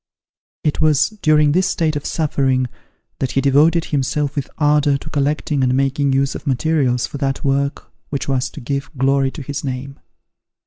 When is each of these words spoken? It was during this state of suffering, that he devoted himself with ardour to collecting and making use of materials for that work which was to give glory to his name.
It 0.63 0.81
was 0.81 1.09
during 1.21 1.51
this 1.51 1.67
state 1.67 1.95
of 1.95 2.07
suffering, 2.07 2.65
that 3.19 3.33
he 3.33 3.39
devoted 3.39 3.85
himself 3.85 4.35
with 4.35 4.49
ardour 4.57 4.97
to 4.97 5.09
collecting 5.11 5.61
and 5.61 5.75
making 5.75 6.11
use 6.11 6.33
of 6.33 6.47
materials 6.47 7.05
for 7.05 7.19
that 7.19 7.43
work 7.43 7.91
which 8.09 8.27
was 8.27 8.49
to 8.49 8.61
give 8.61 8.89
glory 8.97 9.29
to 9.29 9.43
his 9.43 9.63
name. 9.63 9.99